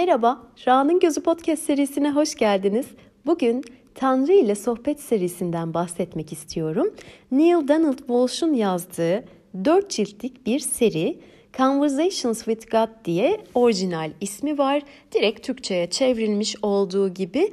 [0.00, 2.86] Merhaba, Ra'nın Gözü Podcast serisine hoş geldiniz.
[3.26, 6.94] Bugün Tanrı ile Sohbet serisinden bahsetmek istiyorum.
[7.32, 9.24] Neil Donald Walsh'un yazdığı
[9.64, 11.20] 4 ciltlik bir seri
[11.56, 14.82] Conversations with God diye orijinal ismi var.
[15.14, 17.52] Direkt Türkçe'ye çevrilmiş olduğu gibi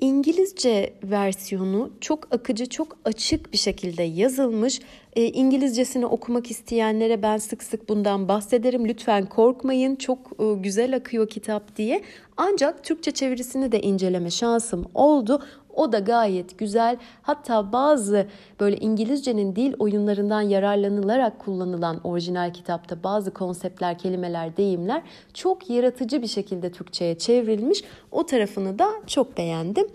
[0.00, 4.80] İngilizce versiyonu çok akıcı, çok açık bir şekilde yazılmış.
[5.16, 8.88] E, İngilizcesini okumak isteyenlere ben sık sık bundan bahsederim.
[8.88, 12.02] Lütfen korkmayın, çok e, güzel akıyor kitap diye.
[12.36, 15.42] Ancak Türkçe çevirisini de inceleme şansım oldu.
[15.80, 16.96] O da gayet güzel.
[17.22, 18.26] Hatta bazı
[18.60, 25.02] böyle İngilizcenin dil oyunlarından yararlanılarak kullanılan orijinal kitapta bazı konseptler, kelimeler, deyimler
[25.34, 27.84] çok yaratıcı bir şekilde Türkçe'ye çevrilmiş.
[28.10, 29.88] O tarafını da çok beğendim.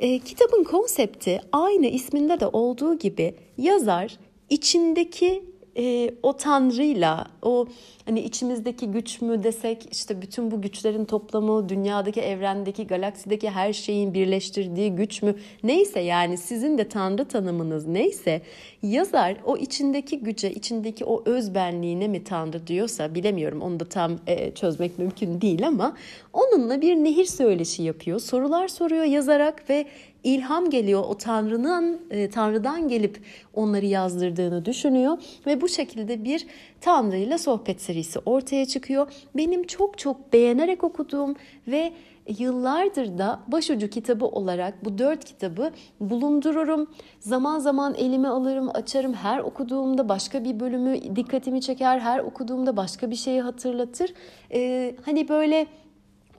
[0.00, 4.18] E, kitabın konsepti aynı isminde de olduğu gibi yazar
[4.50, 5.44] içindeki
[5.76, 7.66] e, o tanrıyla, o
[8.04, 14.14] hani içimizdeki güç mü desek işte bütün bu güçlerin toplamı, dünyadaki, evrendeki, galaksideki her şeyin
[14.14, 18.42] birleştirdiği güç mü neyse yani sizin de tanrı tanımınız neyse
[18.82, 24.54] yazar o içindeki güce, içindeki o özbenliğine mi tanrı diyorsa bilemiyorum onu da tam e,
[24.54, 25.96] çözmek mümkün değil ama
[26.32, 28.20] onunla bir nehir söyleşi yapıyor.
[28.20, 29.86] Sorular soruyor yazarak ve
[30.24, 31.04] ilham geliyor.
[31.08, 33.20] O Tanrı'nın e, Tanrı'dan gelip
[33.54, 36.46] onları yazdırdığını düşünüyor ve bu şekilde bir
[36.80, 39.12] Tanrı ile sohbet serisi ortaya çıkıyor.
[39.36, 41.34] Benim çok çok beğenerek okuduğum
[41.68, 41.92] ve
[42.38, 46.86] yıllardır da başucu kitabı olarak bu dört kitabı bulundururum.
[47.20, 49.14] Zaman zaman elime alırım, açarım.
[49.14, 52.00] Her okuduğumda başka bir bölümü dikkatimi çeker.
[52.00, 54.14] Her okuduğumda başka bir şeyi hatırlatır.
[54.52, 55.66] Ee, hani böyle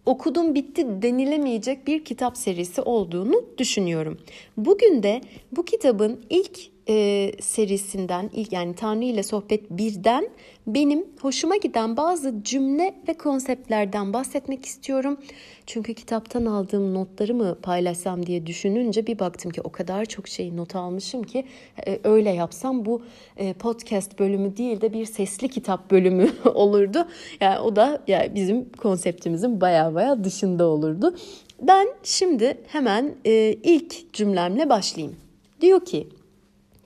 [0.06, 4.18] okudum bitti denilemeyecek bir kitap serisi olduğunu düşünüyorum.
[4.58, 10.30] Bugün de bu kitabın ilk e, serisinden ilk yani Tanrı ile sohbet birden
[10.68, 15.18] benim hoşuma giden bazı cümle ve konseptlerden bahsetmek istiyorum.
[15.66, 20.58] Çünkü kitaptan aldığım notları mı paylaşsam diye düşününce bir baktım ki o kadar çok şey
[20.58, 21.46] not almışım ki
[21.88, 23.02] e, öyle yapsam bu
[23.38, 27.08] e, podcast bölümü değil de bir sesli kitap bölümü olurdu.
[27.42, 31.16] Yani o da yani bizim konseptimizin baya baya dışında olurdu.
[31.62, 35.16] Ben şimdi hemen e, ilk cümlemle başlayayım.
[35.62, 36.08] Diyor ki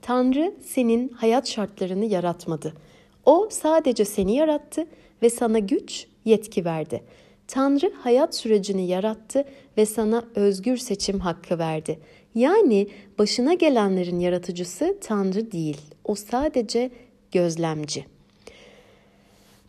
[0.08, 2.72] Tanrı senin hayat şartlarını yaratmadı.
[3.24, 4.86] O sadece seni yarattı
[5.22, 7.02] ve sana güç, yetki verdi.
[7.48, 9.44] Tanrı hayat sürecini yarattı
[9.76, 11.98] ve sana özgür seçim hakkı verdi.
[12.34, 12.88] Yani
[13.18, 15.80] başına gelenlerin yaratıcısı Tanrı değil.
[16.04, 16.90] O sadece
[17.32, 18.04] gözlemci.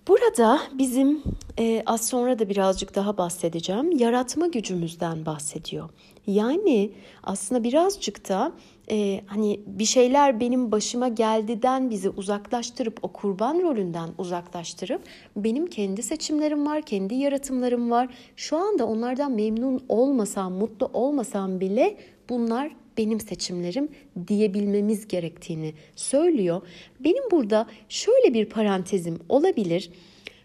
[0.08, 1.24] Burada bizim
[1.60, 3.98] e, az sonra da birazcık daha bahsedeceğim.
[3.98, 5.90] Yaratma gücümüzden bahsediyor.
[6.28, 6.92] Yani
[7.24, 8.52] aslında birazcık da
[8.92, 15.02] e, hani bir şeyler benim başıma geldiden bizi uzaklaştırıp o kurban rolünden uzaklaştırıp
[15.36, 18.10] benim kendi seçimlerim var, kendi yaratımlarım var.
[18.36, 21.98] Şu anda onlardan memnun olmasam, mutlu olmasam bile
[22.30, 23.90] bunlar benim seçimlerim
[24.28, 26.62] diyebilmemiz gerektiğini söylüyor.
[27.00, 29.92] Benim burada şöyle bir parantezim olabilir.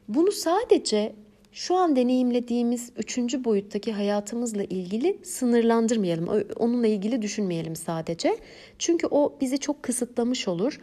[0.08, 1.14] Bunu sadece
[1.54, 6.44] şu an deneyimlediğimiz üçüncü boyuttaki hayatımızla ilgili sınırlandırmayalım.
[6.56, 8.36] Onunla ilgili düşünmeyelim sadece.
[8.78, 10.80] Çünkü o bizi çok kısıtlamış olur.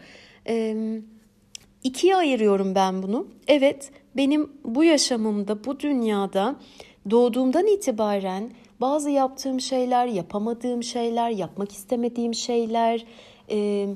[0.48, 1.02] Ee,
[1.84, 3.28] ikiye ayırıyorum ben bunu.
[3.48, 6.56] Evet benim bu yaşamımda, bu dünyada
[7.10, 13.06] doğduğumdan itibaren bazı yaptığım şeyler, yapamadığım şeyler, yapmak istemediğim şeyler...
[13.50, 13.88] E,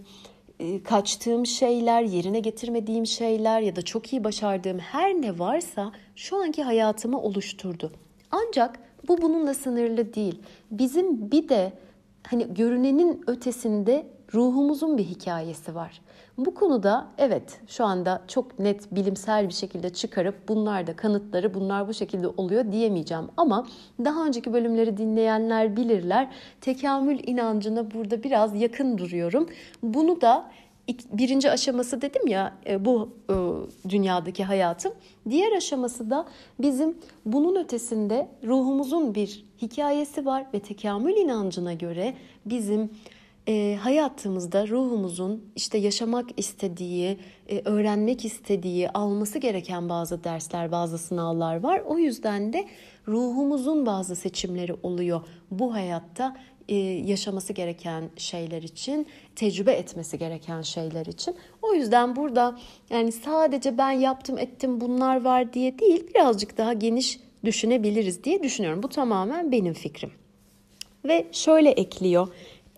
[0.60, 6.38] e, kaçtığım şeyler, yerine getirmediğim şeyler ya da çok iyi başardığım her ne varsa şu
[6.38, 7.92] anki hayatımı oluşturdu.
[8.32, 10.42] Ancak bu bununla sınırlı değil.
[10.72, 11.74] Bizim bir de
[12.28, 16.02] hani görünenin ötesinde ruhumuzun bir hikayesi var.
[16.38, 21.88] Bu konuda evet şu anda çok net bilimsel bir şekilde çıkarıp bunlar da kanıtları bunlar
[21.88, 23.26] bu şekilde oluyor diyemeyeceğim.
[23.38, 23.68] Ama
[24.06, 26.32] daha önceki bölümleri dinleyenler bilirler.
[26.62, 29.50] Tekamül inancına burada biraz yakın duruyorum.
[29.84, 30.52] Bunu da
[30.88, 33.36] birinci aşaması dedim ya e, bu e,
[33.90, 34.94] dünyadaki hayatım.
[35.30, 36.26] Diğer aşaması da
[36.60, 42.14] bizim bunun ötesinde ruhumuzun bir hikayesi var ve tekamül inancına göre
[42.46, 42.90] bizim
[43.48, 47.18] e, hayatımızda ruhumuzun işte yaşamak istediği,
[47.66, 51.82] öğrenmek istediği, alması gereken bazı dersler, bazı sınavlar var.
[51.86, 52.66] O yüzden de
[53.08, 55.22] ruhumuzun bazı seçimleri oluyor
[55.52, 56.36] bu hayatta
[57.06, 61.36] yaşaması gereken şeyler için, tecrübe etmesi gereken şeyler için.
[61.62, 62.60] O yüzden burada
[62.90, 68.84] yani sadece ben yaptım ettim bunlar var diye değil birazcık daha geniş düşünebiliriz diye düşünüyorum.
[68.84, 70.12] Bu tamamen benim fikrim.
[71.06, 72.28] Ve şöyle ekliyor.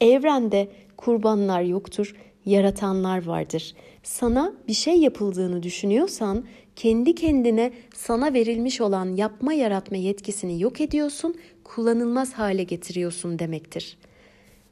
[0.02, 0.68] Evrende
[0.98, 3.76] kurbanlar yoktur, yaratanlar vardır.
[4.04, 6.46] Sana bir şey yapıldığını düşünüyorsan
[6.76, 11.36] kendi kendine sana verilmiş olan yapma yaratma yetkisini yok ediyorsun,
[11.68, 13.98] kullanılmaz hale getiriyorsun demektir.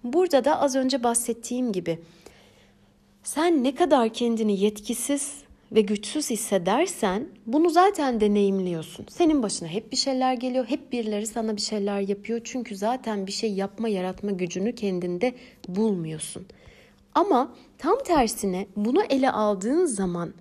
[0.04, 2.00] Burada da az önce bahsettiğim gibi
[3.24, 9.06] sen ne kadar kendini yetkisiz ve güçsüz hissedersen bunu zaten deneyimliyorsun.
[9.10, 12.42] Senin başına hep bir şeyler geliyor, hep birileri sana bir şeyler yapıyor.
[12.44, 15.34] Çünkü zaten bir şey yapma, yaratma gücünü kendinde
[15.68, 16.46] bulmuyorsun.
[17.16, 20.34] Ama tam tersine bunu ele aldığın zaman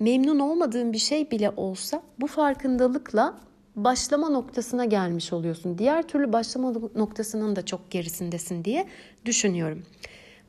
[0.00, 3.38] memnun olmadığın bir şey bile olsa bu farkındalıkla
[3.76, 5.78] başlama noktasına gelmiş oluyorsun.
[5.78, 8.86] Diğer türlü başlama noktasının da çok gerisindesin diye
[9.24, 9.82] düşünüyorum.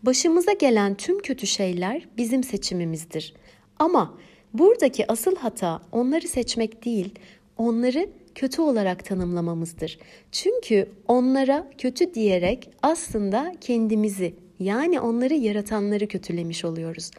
[0.04, 3.34] Başımıza gelen tüm kötü şeyler bizim seçimimizdir.
[3.80, 4.18] Ama
[4.54, 7.20] buradaki asıl hata onları seçmek değil,
[7.58, 10.00] onları kötü olarak tanımlamamızdır.
[10.32, 17.12] Çünkü onlara kötü diyerek aslında kendimizi yani onları yaratanları kötülemiş oluyoruz.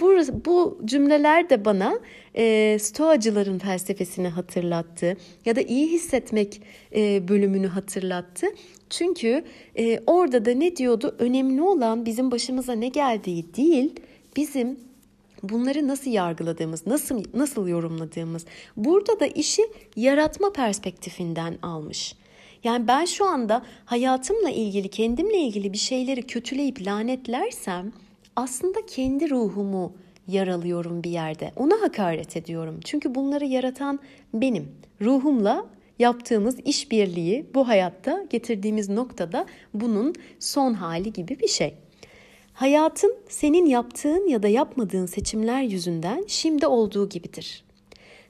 [0.00, 1.98] Bu, bu cümleler de bana
[2.34, 6.62] e, Stoacıların felsefesini hatırlattı ya da iyi hissetmek
[6.94, 8.46] e, bölümünü hatırlattı.
[8.90, 9.44] Çünkü
[9.78, 11.16] e, orada da ne diyordu?
[11.18, 13.92] Önemli olan bizim başımıza ne geldiği değil,
[14.36, 14.80] bizim
[15.42, 18.44] bunları nasıl yargıladığımız, nasıl nasıl yorumladığımız.
[18.76, 19.62] Burada da işi
[19.96, 22.14] yaratma perspektifinden almış.
[22.64, 27.92] Yani ben şu anda hayatımla ilgili, kendimle ilgili bir şeyleri kötüleyip lanetlersem
[28.36, 29.92] aslında kendi ruhumu
[30.28, 31.52] yaralıyorum bir yerde.
[31.56, 32.80] Ona hakaret ediyorum.
[32.84, 33.98] Çünkü bunları yaratan
[34.34, 34.68] benim.
[35.00, 35.66] Ruhumla
[35.98, 41.74] yaptığımız işbirliği bu hayatta getirdiğimiz noktada bunun son hali gibi bir şey.
[42.52, 47.64] Hayatın senin yaptığın ya da yapmadığın seçimler yüzünden şimdi olduğu gibidir.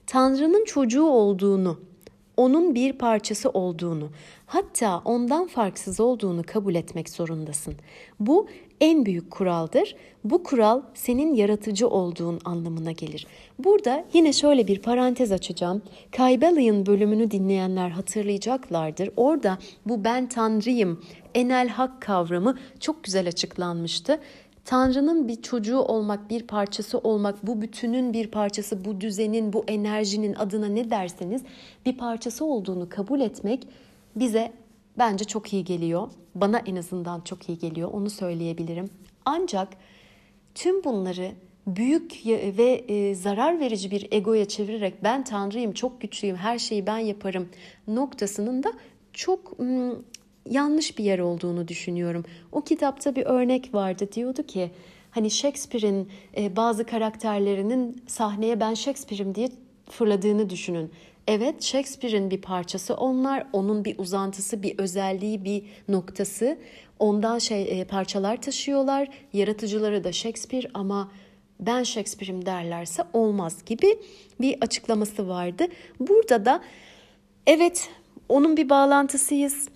[0.07, 1.81] Tanrı'nın çocuğu olduğunu,
[2.37, 4.09] onun bir parçası olduğunu,
[4.47, 7.75] hatta ondan farksız olduğunu kabul etmek zorundasın.
[8.21, 8.49] Bu
[8.81, 9.97] en büyük kuraldır.
[10.25, 13.27] Bu kural senin yaratıcı olduğun anlamına gelir.
[13.59, 15.83] Burada yine şöyle bir parantez açacağım.
[16.17, 19.11] Kaybelion bölümünü dinleyenler hatırlayacaklardır.
[19.17, 21.05] Orada bu ben tanrıyım,
[21.35, 24.21] enel hak kavramı çok güzel açıklanmıştı.
[24.67, 30.35] Tanrı'nın bir çocuğu olmak, bir parçası olmak, bu bütünün bir parçası, bu düzenin, bu enerjinin
[30.35, 31.43] adına ne derseniz
[31.87, 33.69] bir parçası olduğunu kabul etmek
[34.17, 34.53] bize
[34.99, 36.09] bence çok iyi geliyor.
[36.35, 37.91] Bana en azından çok iyi geliyor.
[37.93, 38.91] Onu söyleyebilirim.
[39.25, 39.69] Ancak
[40.55, 41.33] tüm bunları
[41.67, 42.23] büyük
[42.59, 47.49] ve e, zarar verici bir egoya çevirerek ben tanrıyım, çok güçlüyüm, her şeyi ben yaparım
[47.89, 48.73] noktasının da
[49.13, 49.61] çok
[50.51, 52.25] yanlış bir yer olduğunu düşünüyorum.
[52.53, 54.71] O kitapta bir örnek vardı diyordu ki
[55.11, 59.49] hani Shakespeare'in e, bazı karakterlerinin sahneye ben Shakespeare'im diye
[59.91, 60.91] fırladığını düşünün.
[61.29, 66.59] Evet Shakespeare'in bir parçası onlar, onun bir uzantısı, bir özelliği, bir noktası.
[66.99, 69.09] Ondan şey e, parçalar taşıyorlar.
[69.33, 71.13] Yaratıcıları da Shakespeare ama
[71.61, 73.99] ben Shakespeare'im derlerse olmaz gibi
[74.41, 75.67] bir açıklaması vardı.
[76.01, 76.61] Burada da
[77.47, 77.91] evet
[78.29, 79.69] onun bir bağlantısıyız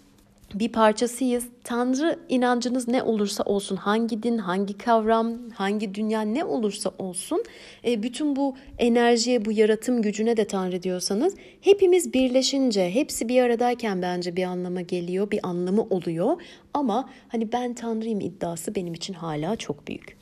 [0.55, 1.45] bir parçasıyız.
[1.65, 7.45] Tanrı inancınız ne olursa olsun, hangi din, hangi kavram, hangi dünya ne olursa olsun,
[7.85, 14.03] e, bütün bu enerjiye, bu yaratım gücüne de Tanrı diyorsanız, hepimiz birleşince, hepsi bir aradayken
[14.03, 16.43] bence bir anlama geliyor, bir anlamı oluyor.
[16.75, 20.17] Ama hani ben Tanrıyım iddiası benim için hala çok büyük.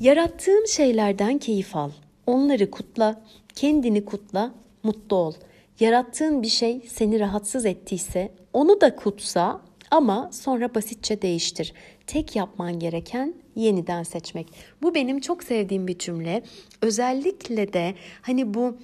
[0.00, 1.90] Yarattığım şeylerden keyif al.
[2.26, 3.22] Onları kutla,
[3.54, 5.34] kendini kutla, mutlu ol.
[5.80, 11.72] Yarattığın bir şey seni rahatsız ettiyse onu da kutsa ama sonra basitçe değiştir.
[12.06, 14.46] Tek yapman gereken yeniden seçmek.
[14.82, 16.42] Bu benim çok sevdiğim bir cümle.
[16.82, 18.76] Özellikle de hani bu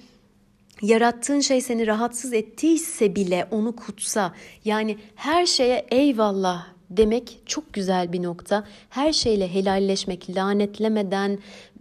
[0.81, 4.33] yarattığın şey seni rahatsız ettiyse bile onu kutsa.
[4.65, 8.67] Yani her şeye eyvallah demek çok güzel bir nokta.
[8.89, 11.39] Her şeyle helalleşmek, lanetlemeden,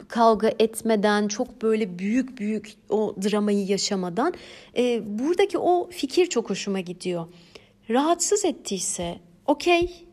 [0.08, 4.34] kavga etmeden, çok böyle büyük büyük o dramayı yaşamadan.
[4.76, 7.26] E, buradaki o fikir çok hoşuma gidiyor.
[7.90, 10.11] Rahatsız ettiyse okey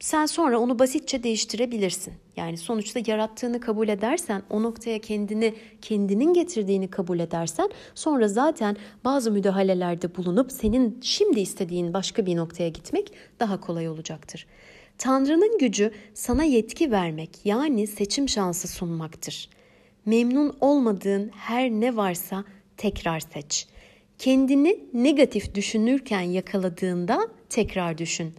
[0.00, 2.14] sen sonra onu basitçe değiştirebilirsin.
[2.36, 9.30] Yani sonuçta yarattığını kabul edersen, o noktaya kendini kendinin getirdiğini kabul edersen sonra zaten bazı
[9.30, 14.46] müdahalelerde bulunup senin şimdi istediğin başka bir noktaya gitmek daha kolay olacaktır.
[14.98, 19.48] Tanrı'nın gücü sana yetki vermek yani seçim şansı sunmaktır.
[20.06, 22.44] Memnun olmadığın her ne varsa
[22.76, 23.66] tekrar seç.
[24.18, 28.34] Kendini negatif düşünürken yakaladığında tekrar düşün.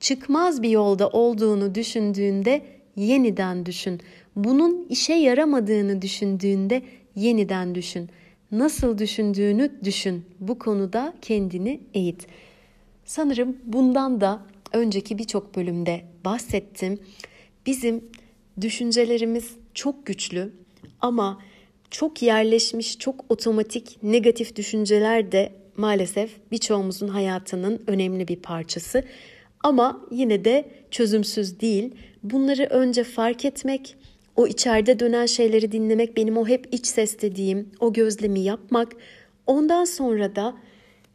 [0.00, 2.62] Çıkmaz bir yolda olduğunu düşündüğünde
[2.96, 4.00] yeniden düşün.
[4.36, 6.82] Bunun işe yaramadığını düşündüğünde
[7.16, 8.10] yeniden düşün.
[8.52, 10.24] Nasıl düşündüğünü düşün.
[10.40, 12.26] Bu konuda kendini eğit.
[13.04, 16.98] Sanırım bundan da önceki birçok bölümde bahsettim.
[17.66, 18.04] Bizim
[18.60, 20.52] düşüncelerimiz çok güçlü
[21.00, 21.38] ama
[21.90, 29.04] çok yerleşmiş, çok otomatik negatif düşünceler de maalesef birçoğumuzun hayatının önemli bir parçası.
[29.64, 31.94] Ama yine de çözümsüz değil.
[32.22, 33.96] Bunları önce fark etmek,
[34.36, 38.92] o içeride dönen şeyleri dinlemek, benim o hep iç ses dediğim o gözlemi yapmak.
[39.46, 40.54] Ondan sonra da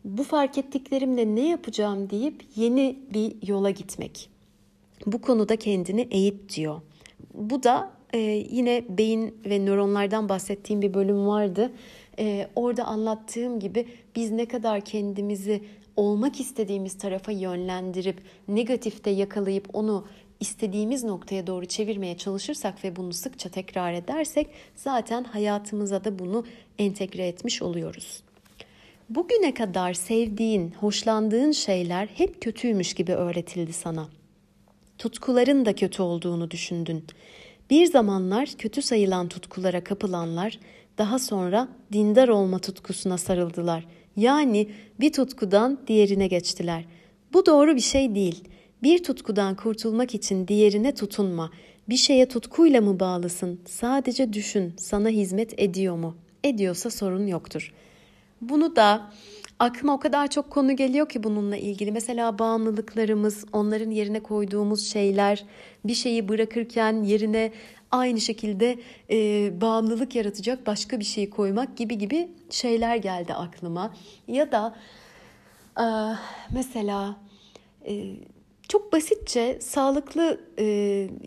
[0.05, 4.29] bu fark ettiklerimle ne yapacağım deyip yeni bir yola gitmek.
[5.05, 6.81] Bu konuda kendini eğit diyor.
[7.33, 8.19] Bu da e,
[8.51, 11.71] yine beyin ve nöronlardan bahsettiğim bir bölüm vardı.
[12.19, 15.61] E, orada anlattığım gibi biz ne kadar kendimizi
[15.99, 20.05] olmak istediğimiz tarafa yönlendirip negatifte yakalayıp onu
[20.39, 26.45] istediğimiz noktaya doğru çevirmeye çalışırsak ve bunu sıkça tekrar edersek zaten hayatımıza da bunu
[26.77, 28.23] entegre etmiş oluyoruz.
[29.09, 34.07] Bugüne kadar sevdiğin, hoşlandığın şeyler hep kötüymüş gibi öğretildi sana.
[34.97, 37.03] Tutkuların da kötü olduğunu düşündün.
[37.69, 40.59] Bir zamanlar kötü sayılan tutkulara kapılanlar
[40.97, 43.85] daha sonra dindar olma tutkusuna sarıldılar.
[44.19, 44.67] Yani
[44.99, 46.85] bir tutkudan diğerine geçtiler.
[47.33, 48.43] Bu doğru bir şey değil.
[48.83, 51.51] Bir tutkudan kurtulmak için diğerine tutunma.
[51.89, 53.59] Bir şeye tutkuyla mı bağlısın?
[53.65, 54.73] Sadece düşün.
[54.77, 56.15] Sana hizmet ediyor mu?
[56.43, 57.73] Ediyorsa sorun yoktur.
[58.41, 59.11] Bunu da
[59.59, 61.91] aklıma o kadar çok konu geliyor ki bununla ilgili.
[61.91, 65.45] Mesela bağımlılıklarımız, onların yerine koyduğumuz şeyler,
[65.85, 67.51] bir şeyi bırakırken yerine
[67.91, 68.79] aynı şekilde
[69.09, 73.93] e, bağımlılık yaratacak başka bir şey koymak gibi gibi şeyler geldi aklıma.
[74.27, 74.75] Ya da
[75.79, 75.85] e,
[76.51, 77.15] mesela
[77.87, 78.15] e,
[78.69, 80.65] çok basitçe sağlıklı e,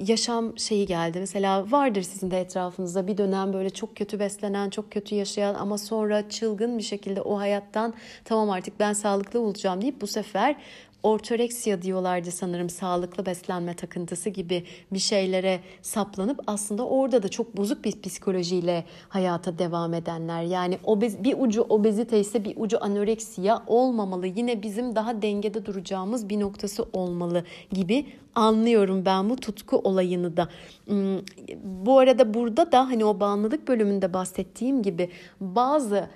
[0.07, 1.19] yaşam şeyi geldi.
[1.21, 5.79] Mesela vardır sizin de etrafınızda bir dönem böyle çok kötü beslenen, çok kötü yaşayan ama
[5.79, 10.57] sonra çılgın bir şekilde o hayattan tamam artık ben sağlıklı olacağım deyip bu sefer
[11.03, 17.85] ortoreksiya diyorlardı sanırım sağlıklı beslenme takıntısı gibi bir şeylere saplanıp aslında orada da çok bozuk
[17.85, 20.43] bir psikolojiyle hayata devam edenler.
[20.43, 24.27] Yani obez, bir ucu obezite ise bir ucu anoreksiya olmamalı.
[24.27, 30.49] Yine bizim daha dengede duracağımız bir noktası olmalı gibi anlıyorum ben bu tutku olayını da.
[30.87, 31.19] Hmm,
[31.65, 36.09] bu arada burada da hani o bağımlılık bölümünde bahsettiğim gibi bazı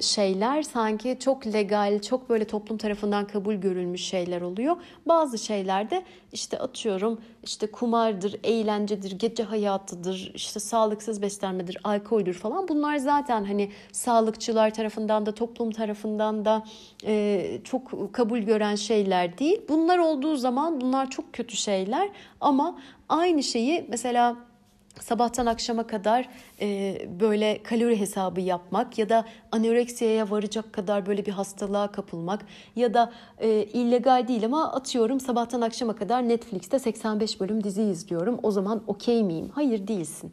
[0.00, 4.76] şeyler sanki çok legal, çok böyle toplum tarafından kabul görülmüş şeyler oluyor.
[5.06, 6.02] Bazı şeylerde
[6.32, 12.68] işte atıyorum işte kumardır, eğlencedir, gece hayatıdır, işte sağlıksız beslenmedir, alkoldür falan.
[12.68, 16.64] Bunlar zaten hani sağlıkçılar tarafından da toplum tarafından da
[17.06, 19.60] e, çok kabul gören şeyler değil.
[19.68, 22.08] Bunlar olduğu zaman bunlar çok kötü şeyler
[22.40, 22.78] ama
[23.08, 24.36] aynı şeyi mesela
[25.00, 26.28] sabahtan akşama kadar
[26.60, 32.94] e, böyle kalori hesabı yapmak ya da anoreksiyaya varacak kadar böyle bir hastalığa kapılmak ya
[32.94, 38.38] da e, illegal değil ama atıyorum sabahtan akşama kadar Netflix'te 85 bölüm dizi izliyorum.
[38.42, 39.50] O zaman okey miyim?
[39.54, 40.32] Hayır değilsin.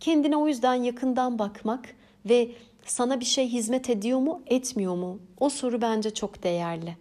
[0.00, 1.84] Kendine o yüzden yakından bakmak
[2.28, 2.50] ve
[2.84, 5.18] sana bir şey hizmet ediyor mu, etmiyor mu?
[5.40, 6.96] O soru bence çok değerli.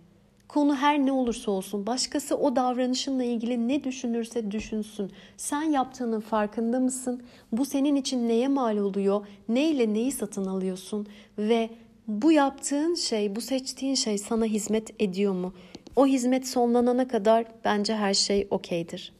[0.49, 5.11] Konu her ne olursa olsun başkası o davranışınla ilgili ne düşünürse düşünsün.
[5.37, 7.23] Sen yaptığının farkında mısın?
[7.51, 9.25] Bu senin için neye mal oluyor?
[9.49, 11.07] Neyle neyi satın alıyorsun?
[11.37, 11.69] Ve
[12.07, 15.53] bu yaptığın şey, bu seçtiğin şey sana hizmet ediyor mu?
[15.95, 19.13] O hizmet sonlanana kadar bence her şey okeydir.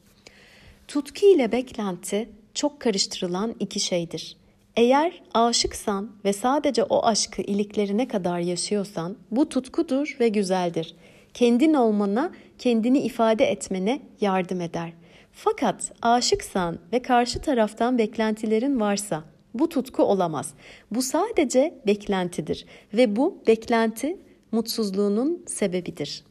[0.88, 4.38] Tutku ile beklenti çok karıştırılan iki şeydir.
[4.75, 10.95] Eğer aşıksan ve sadece o aşkı iliklerine kadar yaşıyorsan bu tutkudur ve güzeldir
[11.33, 14.93] kendin olmana, kendini ifade etmene yardım eder.
[15.31, 20.53] Fakat aşıksan ve karşı taraftan beklentilerin varsa bu tutku olamaz.
[20.91, 24.17] Bu sadece beklentidir ve bu beklenti
[24.51, 26.24] mutsuzluğunun sebebidir.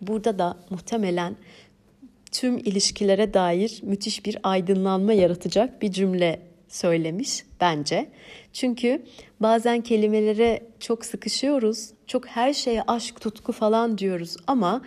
[0.00, 1.36] Burada da muhtemelen
[2.32, 8.10] tüm ilişkilere dair müthiş bir aydınlanma yaratacak bir cümle söylemiş bence.
[8.52, 9.02] Çünkü
[9.40, 11.90] bazen kelimelere çok sıkışıyoruz.
[12.06, 14.82] Çok her şeye aşk, tutku falan diyoruz ama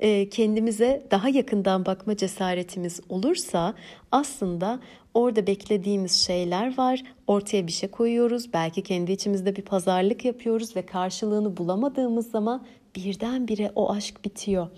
[0.00, 3.74] e, kendimize daha yakından bakma cesaretimiz olursa
[4.12, 4.80] aslında
[5.14, 7.02] orada beklediğimiz şeyler var.
[7.26, 8.52] Ortaya bir şey koyuyoruz.
[8.52, 14.68] Belki kendi içimizde bir pazarlık yapıyoruz ve karşılığını bulamadığımız zaman birdenbire o aşk bitiyor.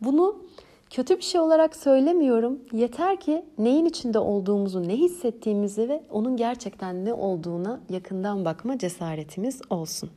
[0.00, 0.42] Bunu
[0.90, 2.58] Kötü bir şey olarak söylemiyorum.
[2.72, 9.60] Yeter ki neyin içinde olduğumuzu, ne hissettiğimizi ve onun gerçekten ne olduğuna yakından bakma cesaretimiz
[9.70, 10.10] olsun.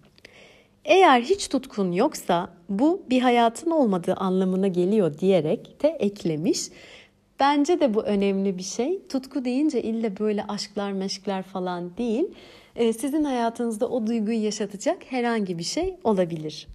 [0.85, 6.69] Eğer hiç tutkun yoksa bu bir hayatın olmadığı anlamına geliyor diyerek de eklemiş.
[7.39, 9.07] Bence de bu önemli bir şey.
[9.07, 12.25] Tutku deyince ille böyle aşklar meşkler falan değil.
[12.75, 16.67] Ee, sizin hayatınızda o duyguyu yaşatacak herhangi bir şey olabilir.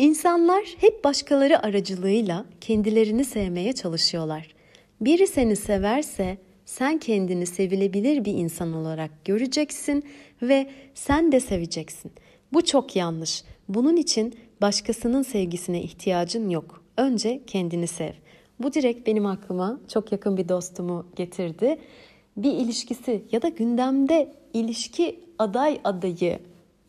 [0.00, 4.54] İnsanlar hep başkaları aracılığıyla kendilerini sevmeye çalışıyorlar.
[5.00, 10.04] Biri seni severse Sen kendini sevilebilir bir insan olarak göreceksin
[10.42, 12.12] ve sen de seveceksin.
[12.52, 13.44] Bu çok yanlış.
[13.68, 16.84] Bunun için başkasının sevgisine ihtiyacın yok.
[16.96, 18.12] Önce kendini sev.
[18.60, 21.78] Bu direkt benim aklıma çok yakın bir dostumu getirdi.
[22.36, 26.38] Bir ilişkisi ya da gündemde ilişki aday adayı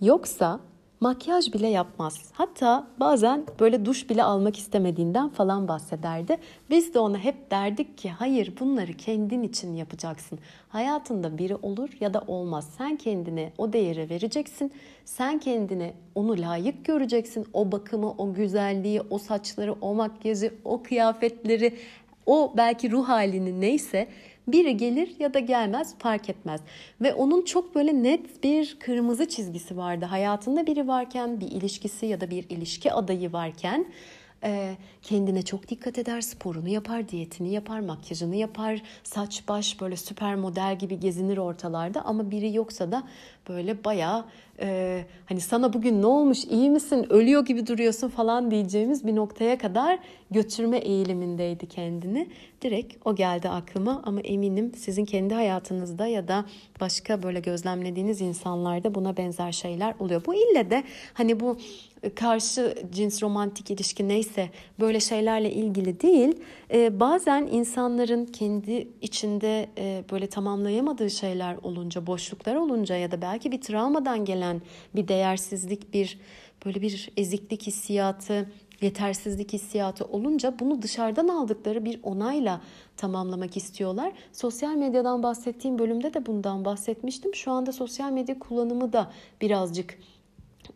[0.01, 0.59] yoksa
[1.01, 2.19] makyaj bile yapmaz.
[2.31, 6.37] Hatta bazen böyle duş bile almak istemediğinden falan bahsederdi.
[6.69, 10.39] Biz de ona hep derdik ki hayır bunları kendin için yapacaksın.
[10.69, 12.69] Hayatında biri olur ya da olmaz.
[12.77, 14.71] Sen kendine o değeri vereceksin.
[15.05, 17.47] Sen kendine onu layık göreceksin.
[17.53, 21.77] O bakımı, o güzelliği, o saçları, o makyajı, o kıyafetleri,
[22.25, 24.07] o belki ruh halini neyse
[24.47, 26.61] biri gelir ya da gelmez fark etmez.
[27.01, 30.05] Ve onun çok böyle net bir kırmızı çizgisi vardı.
[30.05, 33.85] Hayatında biri varken, bir ilişkisi ya da bir ilişki adayı varken
[35.01, 40.77] kendine çok dikkat eder, sporunu yapar, diyetini yapar, makyajını yapar, saç baş böyle süper model
[40.79, 43.03] gibi gezinir ortalarda ama biri yoksa da
[43.49, 44.25] böyle bayağı
[44.59, 49.57] e, hani sana bugün ne olmuş iyi misin ölüyor gibi duruyorsun falan diyeceğimiz bir noktaya
[49.57, 49.99] kadar
[50.31, 52.27] götürme eğilimindeydi kendini.
[52.61, 56.45] Direkt o geldi aklıma ama eminim sizin kendi hayatınızda ya da
[56.81, 60.25] başka böyle gözlemlediğiniz insanlarda buna benzer şeyler oluyor.
[60.25, 61.57] Bu ille de hani bu
[62.15, 66.35] karşı cins romantik ilişki neyse böyle şeylerle ilgili değil.
[66.73, 73.51] E, bazen insanların kendi içinde e, böyle tamamlayamadığı şeyler olunca, boşluklar olunca ya da belki
[73.51, 74.40] bir travmadan gelen
[74.95, 76.19] bir değersizlik, bir
[76.65, 82.61] böyle bir eziklik hissiyatı, yetersizlik hissiyatı olunca bunu dışarıdan aldıkları bir onayla
[82.97, 84.13] tamamlamak istiyorlar.
[84.33, 87.35] Sosyal medyadan bahsettiğim bölümde de bundan bahsetmiştim.
[87.35, 89.97] Şu anda sosyal medya kullanımı da birazcık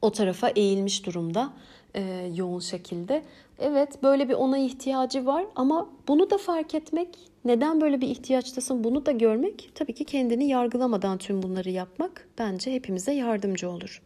[0.01, 1.53] o tarafa eğilmiş durumda
[1.95, 3.23] e, yoğun şekilde.
[3.59, 8.83] Evet böyle bir ona ihtiyacı var ama bunu da fark etmek, neden böyle bir ihtiyaçtasın
[8.83, 14.01] bunu da görmek, tabii ki kendini yargılamadan tüm bunları yapmak bence hepimize yardımcı olur.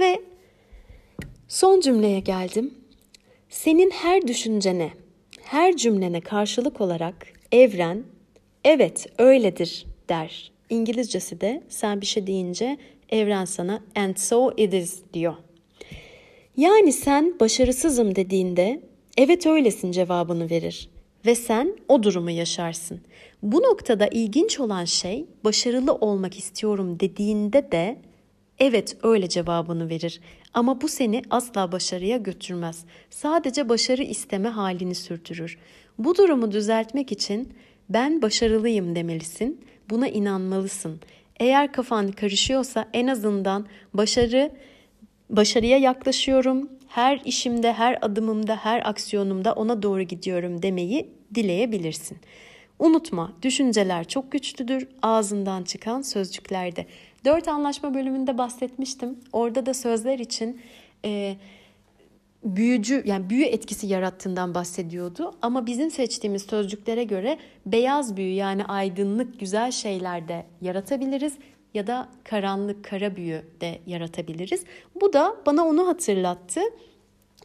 [0.00, 0.22] Ve
[1.48, 2.74] son cümleye geldim.
[3.48, 4.90] Senin her düşüncene,
[5.42, 8.04] her cümlene karşılık olarak evren
[8.64, 10.52] evet öyledir der.
[10.70, 15.34] İngilizcesi de sen bir şey deyince evren sana and so it is diyor.
[16.60, 18.80] Yani sen başarısızım dediğinde
[19.16, 20.88] evet öylesin cevabını verir
[21.26, 23.00] ve sen o durumu yaşarsın.
[23.42, 28.00] Bu noktada ilginç olan şey başarılı olmak istiyorum dediğinde de
[28.58, 30.20] evet öyle cevabını verir.
[30.54, 32.84] Ama bu seni asla başarıya götürmez.
[33.10, 35.58] Sadece başarı isteme halini sürdürür.
[35.98, 37.52] Bu durumu düzeltmek için
[37.88, 39.60] ben başarılıyım demelisin.
[39.90, 41.00] Buna inanmalısın.
[41.40, 44.50] Eğer kafan karışıyorsa en azından başarı
[45.30, 46.68] başarıya yaklaşıyorum.
[46.88, 52.18] Her işimde, her adımımda, her aksiyonumda ona doğru gidiyorum demeyi dileyebilirsin.
[52.78, 56.86] Unutma, düşünceler çok güçlüdür ağzından çıkan sözcüklerde.
[57.24, 59.18] Dört anlaşma bölümünde bahsetmiştim.
[59.32, 60.60] Orada da sözler için
[61.04, 61.36] e,
[62.44, 65.34] büyücü yani büyü etkisi yarattığından bahsediyordu.
[65.42, 71.34] Ama bizim seçtiğimiz sözcüklere göre beyaz büyü yani aydınlık güzel şeyler de yaratabiliriz
[71.74, 74.64] ya da karanlık kara büyü de yaratabiliriz.
[75.00, 76.60] Bu da bana onu hatırlattı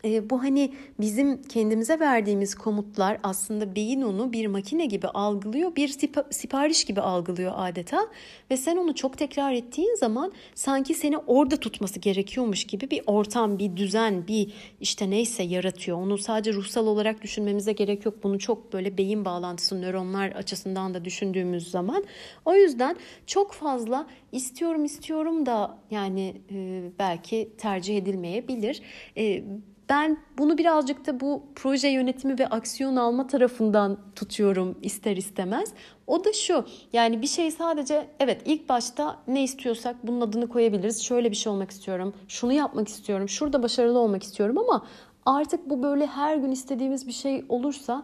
[0.06, 5.96] e, bu hani bizim kendimize verdiğimiz komutlar aslında beyin onu bir makine gibi algılıyor, bir
[6.32, 8.08] sipariş gibi algılıyor adeta
[8.52, 13.60] ve sen onu çok tekrar ettiğin zaman sanki seni orada tutması gerekiyormuş gibi bir ortam,
[13.60, 15.98] bir düzen, bir işte neyse yaratıyor.
[15.98, 18.24] Onu sadece ruhsal olarak düşünmemize gerek yok.
[18.24, 22.06] Bunu çok böyle beyin bağlantısı, nöronlar açısından da düşündüğümüz zaman.
[22.46, 28.82] O yüzden çok fazla istiyorum istiyorum da yani e, belki tercih edilmeyebilir.
[29.18, 29.44] E,
[29.90, 35.74] ben bunu birazcık da bu proje yönetimi ve aksiyon alma tarafından tutuyorum ister istemez.
[36.08, 41.04] O da şu yani bir şey sadece evet ilk başta ne istiyorsak bunun adını koyabiliriz.
[41.04, 44.86] Şöyle bir şey olmak istiyorum, şunu yapmak istiyorum, şurada başarılı olmak istiyorum ama
[45.26, 48.04] artık bu böyle her gün istediğimiz bir şey olursa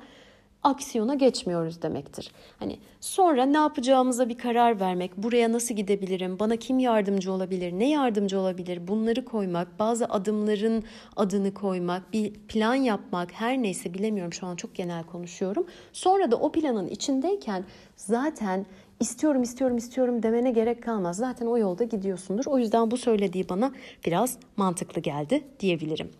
[0.64, 2.32] aksiyona geçmiyoruz demektir.
[2.60, 7.90] Hani sonra ne yapacağımıza bir karar vermek, buraya nasıl gidebilirim, bana kim yardımcı olabilir, ne
[7.90, 10.84] yardımcı olabilir bunları koymak, bazı adımların
[11.16, 15.66] adını koymak, bir plan yapmak her neyse bilemiyorum şu an çok genel konuşuyorum.
[15.94, 18.66] Sonra da o planın içindeyken zaten
[19.00, 21.18] istiyorum istiyorum istiyorum demene gerek kalmaz.
[21.18, 22.46] Zaten o yolda gidiyorsundur.
[22.46, 23.72] O yüzden bu söylediği bana
[24.06, 26.12] biraz mantıklı geldi diyebilirim.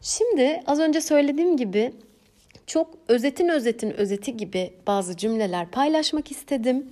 [0.00, 1.92] Şimdi az önce söylediğim gibi
[2.70, 6.90] çok özetin özetin özeti gibi bazı cümleler paylaşmak istedim.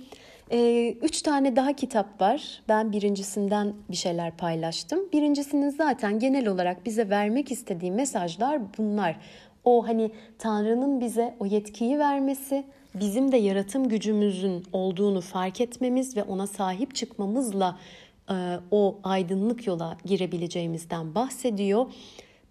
[0.51, 2.61] Ee, üç tane daha kitap var.
[2.69, 4.99] Ben birincisinden bir şeyler paylaştım.
[5.13, 9.19] Birincisinin zaten genel olarak bize vermek istediği mesajlar bunlar.
[9.63, 12.63] O hani Tanrı'nın bize o yetkiyi vermesi,
[12.95, 17.79] bizim de yaratım gücümüzün olduğunu fark etmemiz ve ona sahip çıkmamızla
[18.29, 18.35] e,
[18.71, 21.85] o aydınlık yola girebileceğimizden bahsediyor.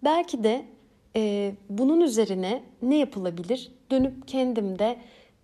[0.03, 0.65] Belki de
[1.15, 3.71] e, bunun üzerine ne yapılabilir?
[3.91, 4.97] Dönüp kendimde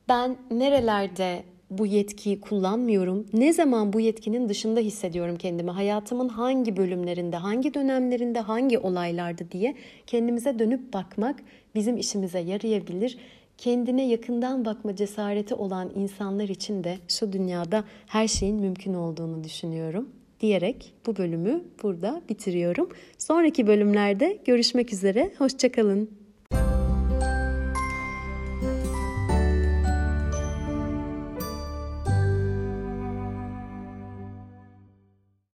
[0.09, 3.25] ben nerelerde bu yetkiyi kullanmıyorum?
[3.33, 5.71] Ne zaman bu yetkinin dışında hissediyorum kendimi?
[5.71, 9.75] Hayatımın hangi bölümlerinde, hangi dönemlerinde, hangi olaylarda diye
[10.07, 11.39] kendimize dönüp bakmak
[11.75, 13.17] bizim işimize yarayabilir.
[13.57, 20.09] Kendine yakından bakma cesareti olan insanlar için de şu dünyada her şeyin mümkün olduğunu düşünüyorum
[20.45, 22.89] diyerek bu bölümü burada bitiriyorum.
[23.17, 25.31] Sonraki bölümlerde görüşmek üzere.
[25.37, 26.24] Hoşçakalın.